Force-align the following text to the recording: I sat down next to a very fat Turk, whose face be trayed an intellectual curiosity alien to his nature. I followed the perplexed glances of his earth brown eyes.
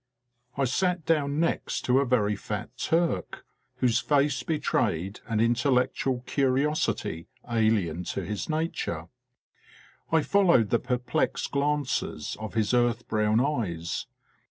I 0.57 0.65
sat 0.65 1.05
down 1.05 1.39
next 1.39 1.81
to 1.85 1.99
a 1.99 2.07
very 2.07 2.35
fat 2.35 2.75
Turk, 2.75 3.45
whose 3.75 3.99
face 3.99 4.41
be 4.41 4.59
trayed 4.59 5.19
an 5.27 5.39
intellectual 5.39 6.21
curiosity 6.21 7.27
alien 7.47 8.03
to 8.05 8.25
his 8.25 8.49
nature. 8.49 9.09
I 10.11 10.23
followed 10.23 10.71
the 10.71 10.79
perplexed 10.79 11.51
glances 11.51 12.35
of 12.39 12.55
his 12.55 12.73
earth 12.73 13.07
brown 13.07 13.39
eyes. 13.45 14.07